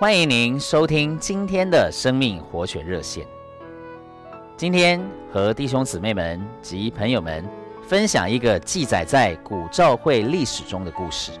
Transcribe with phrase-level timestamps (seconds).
[0.00, 3.26] 欢迎您收听今天的生命活泉热线。
[4.56, 7.44] 今天和弟兄姊妹们及朋友们
[7.82, 11.32] 分享一个记载在古教会历史中的故事。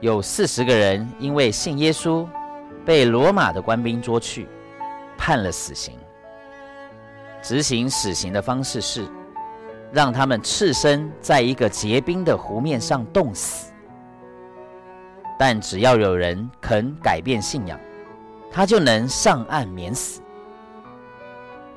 [0.00, 2.26] 有四十个人因为信耶稣，
[2.86, 4.48] 被罗马的官兵捉去，
[5.18, 5.92] 判了死刑。
[7.42, 9.06] 执行死刑的方式是，
[9.92, 13.69] 让他们赤身在一个结冰的湖面上冻死。
[15.40, 17.80] 但只要有人肯改变信仰，
[18.52, 20.20] 他就能上岸免死。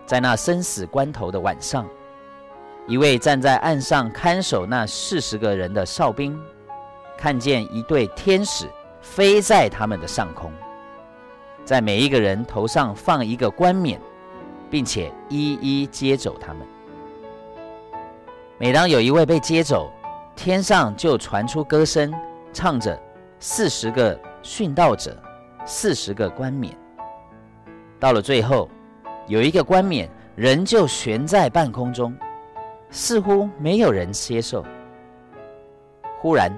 [0.06, 1.88] 在那生死关头的晚上，
[2.88, 6.38] 一位站在岸上看守那四十个人的哨兵，
[7.18, 8.68] 看见一对天使
[9.02, 10.52] 飞在他们的上空，
[11.64, 13.98] 在每一个人头上放一个冠冕，
[14.70, 16.68] 并且一一接走他们。
[18.58, 19.90] 每当有一位被接走，
[20.36, 22.14] 天上就传出歌声，
[22.52, 23.02] 唱着。
[23.46, 25.22] 四十个殉道者，
[25.66, 26.74] 四十个冠冕。
[28.00, 28.70] 到了最后，
[29.28, 32.16] 有一个冠冕仍旧悬在半空中，
[32.90, 34.64] 似乎没有人接受。
[36.22, 36.50] 忽然，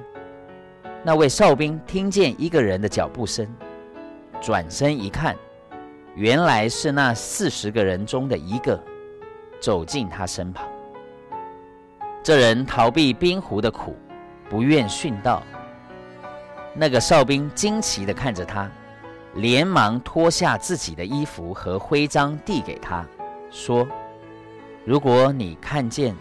[1.03, 3.47] 那位哨兵听见一个人的脚步声，
[4.39, 5.35] 转身一看，
[6.13, 8.79] 原来是那四十个人中的一个，
[9.59, 10.67] 走进他身旁。
[12.21, 13.95] 这人逃避冰湖的苦，
[14.47, 15.41] 不愿殉道。
[16.77, 18.69] 那个哨兵惊奇地看着他，
[19.35, 23.05] 连忙脱下自己的衣服和徽章递给他，
[23.49, 23.87] 说
[24.83, 26.13] ：“如果你看见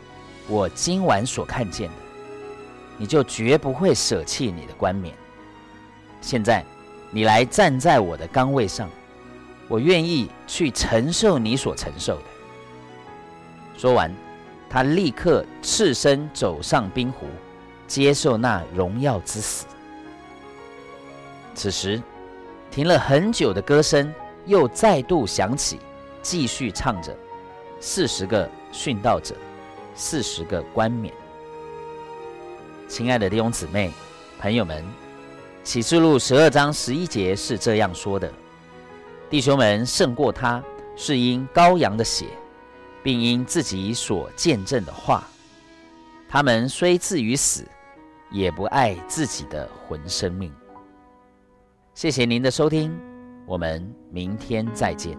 [0.46, 1.94] 我今晚所看见的，
[2.96, 5.12] 你就绝不会舍弃你的冠冕。
[6.20, 6.64] 现在，
[7.10, 8.88] 你来站在我的岗位上，
[9.66, 12.24] 我愿意去承受你所承受的。”
[13.76, 14.14] 说完，
[14.70, 17.26] 他立刻赤身走上冰湖，
[17.88, 19.66] 接受那荣耀之死。
[21.54, 22.02] 此时，
[22.70, 24.12] 停了很久的歌声
[24.44, 25.78] 又再度响起，
[26.20, 27.16] 继续唱着
[27.78, 29.36] ：“四十个殉道者，
[29.94, 31.14] 四十个冠冕。”
[32.88, 33.92] 亲爱的弟兄姊妹、
[34.40, 34.82] 朋友们，
[35.62, 38.30] 《启示录》十二章十一节是这样说的
[39.30, 40.62] ：“弟兄们胜过他，
[40.96, 42.26] 是因羔羊的血，
[43.02, 45.26] 并因自己所见证的话。
[46.28, 47.64] 他们虽至于死，
[48.30, 50.52] 也不爱自己的魂生命。”
[51.94, 52.92] 谢谢您的收听
[53.46, 55.16] 我们明天再见。